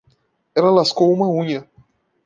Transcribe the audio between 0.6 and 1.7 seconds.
lascou uma unha.